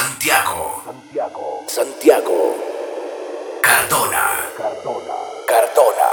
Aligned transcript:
Santiago. 0.00 0.80
Santiago. 0.86 1.64
Santiago. 1.66 2.38
Cardona. 3.60 4.24
Cardona. 4.56 5.16
Cardona. 5.46 6.08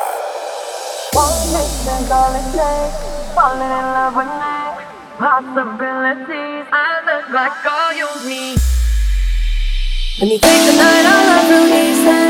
Falling 3.34 3.72
in 3.80 3.88
love 3.96 4.16
with 4.20 4.28
me. 4.28 4.56
Possibilities. 5.18 6.68
I 6.68 7.00
look 7.08 7.30
like 7.32 7.64
all 7.64 7.94
you 7.96 8.10
need. 8.28 8.60
When 10.20 10.32
you 10.32 10.40
take 10.40 10.64
the 10.68 10.74
night, 10.76 11.06
I 11.08 11.18
love 11.30 11.48
real 11.48 11.68
easy. 11.88 12.22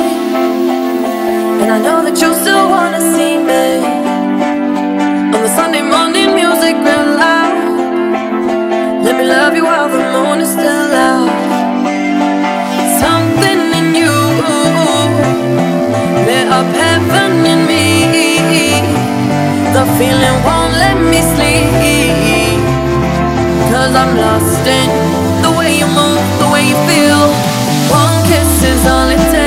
And 1.64 1.72
I 1.72 1.80
know 1.82 2.04
that 2.04 2.22
you 2.22 2.36
still 2.36 2.70
wanna 2.70 3.02
see 3.02 3.38
me. 3.40 4.07
Up 16.58 16.66
heaven 16.74 17.46
in 17.46 17.60
me. 17.70 17.86
The 19.76 19.84
feeling 19.98 20.38
won't 20.48 20.74
let 20.84 20.98
me 21.12 21.20
sleep. 21.34 22.62
Cause 23.72 23.94
I'm 24.02 24.14
lost 24.18 24.66
in 24.66 24.90
the 25.44 25.52
way 25.58 25.78
you 25.78 25.88
move, 26.00 26.24
the 26.42 26.50
way 26.54 26.64
you 26.72 26.78
feel. 26.90 27.24
One 28.02 28.16
kiss 28.30 28.64
is 28.72 28.88
all 28.88 29.10
it 29.10 29.24
takes. 29.32 29.47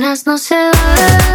ganas 0.06 0.25
no 0.25 0.38
se 0.38 0.54
van. 0.54 1.25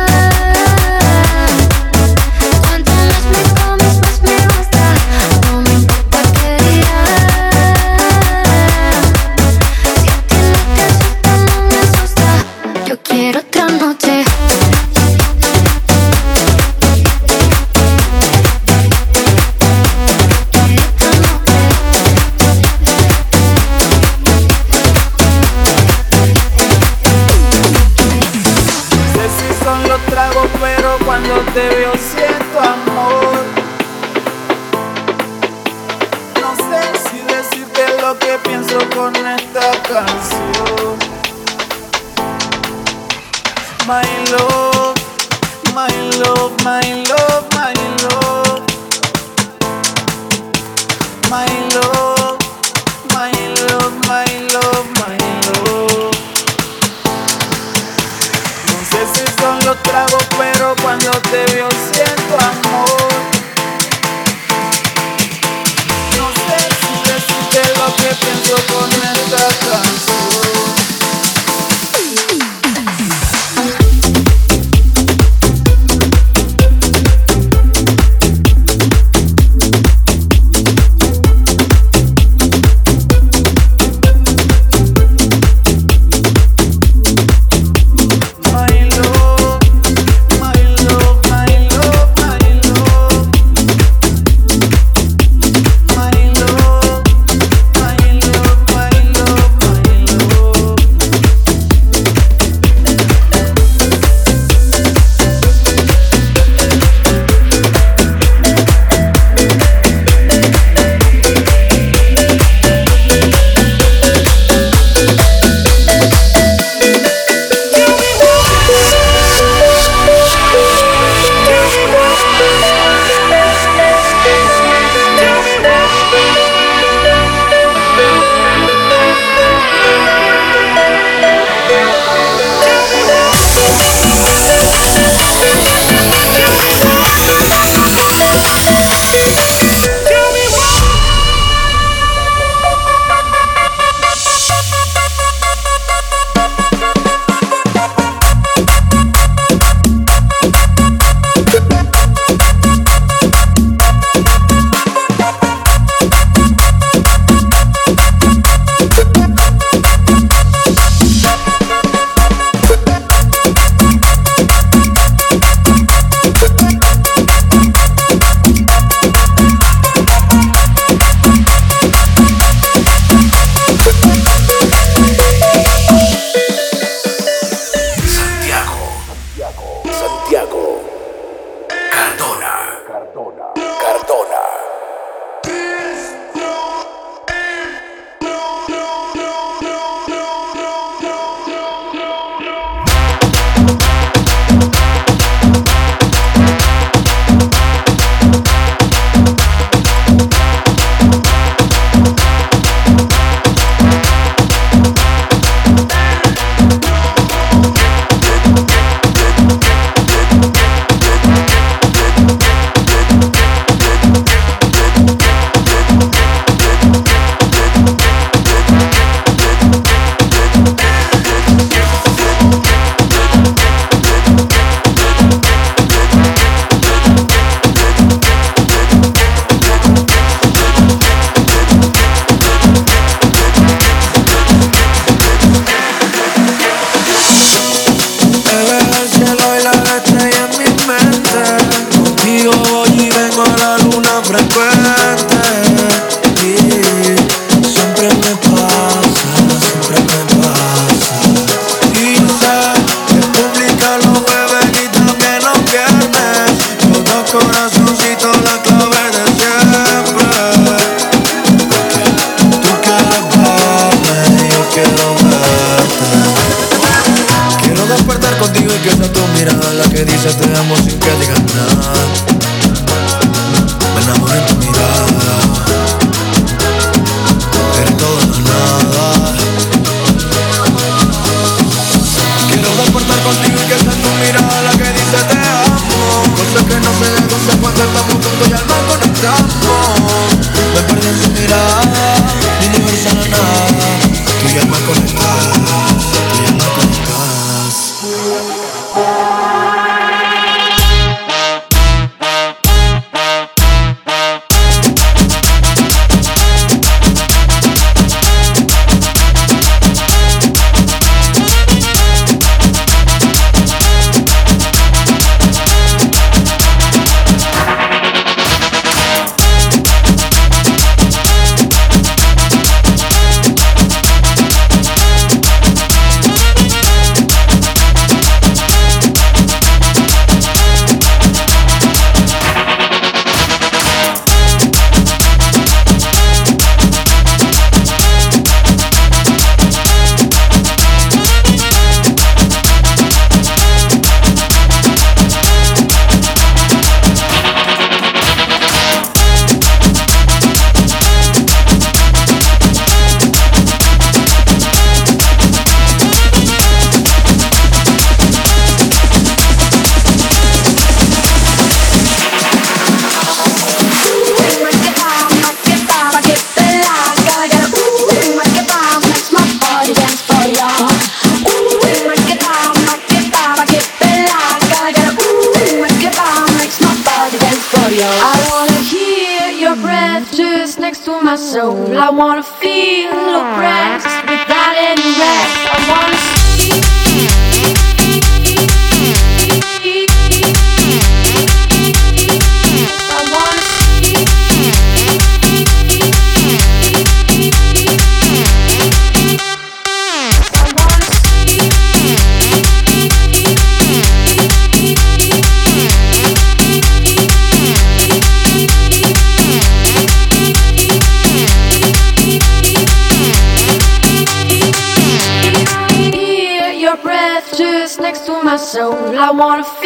Soul. 419.41 419.49
I 419.49 419.80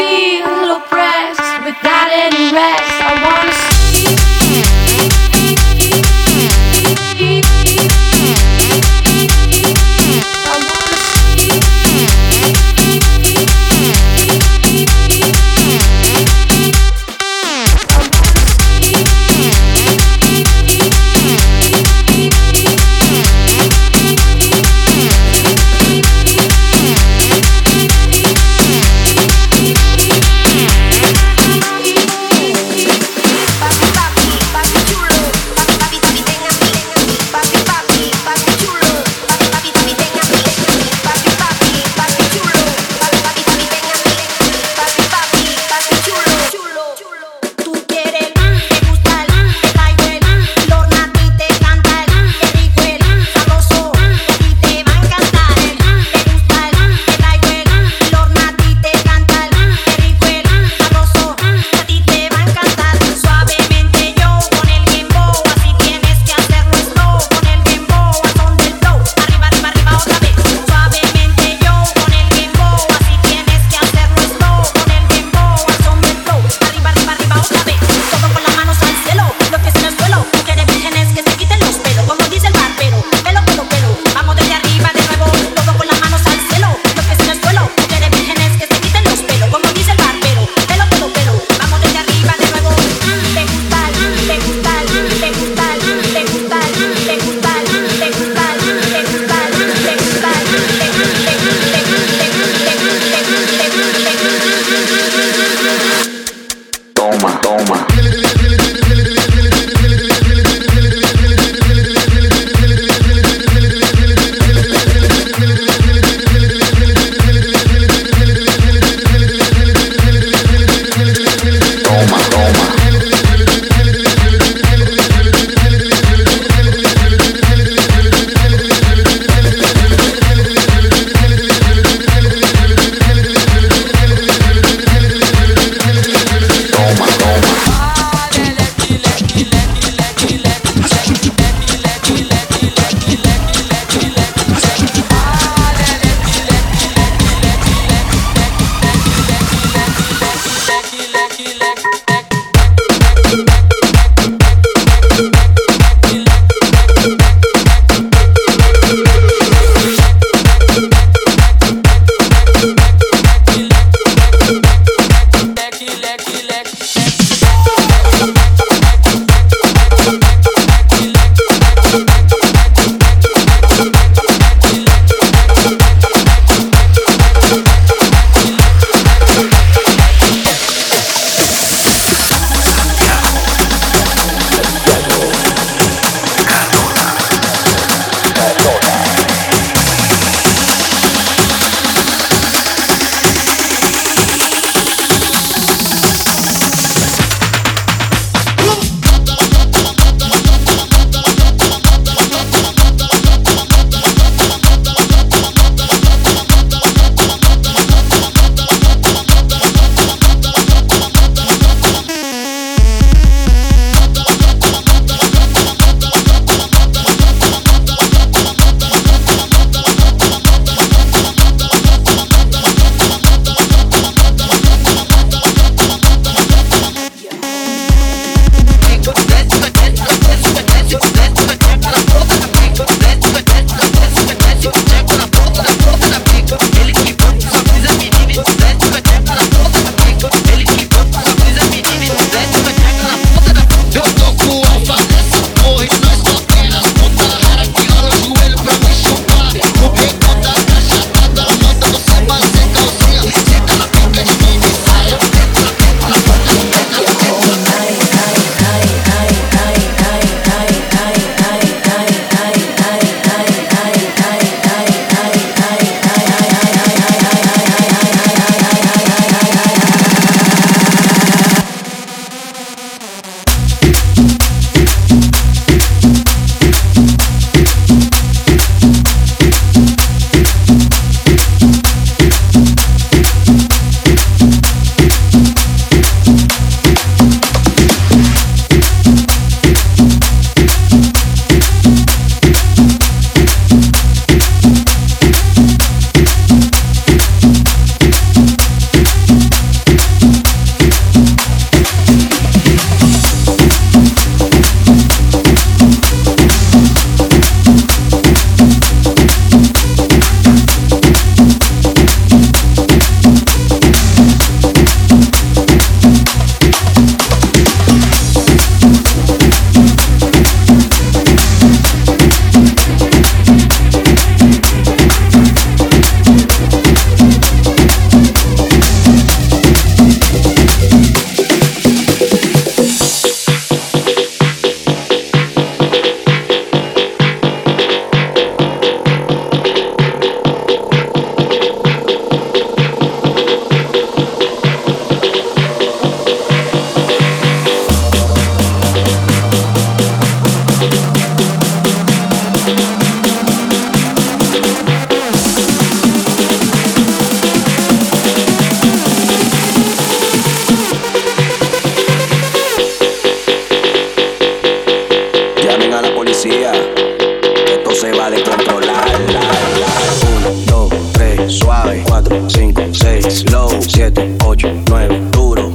7, 374.16 374.38
8, 374.40 374.86
9, 374.86 375.32
duro. 375.32 375.75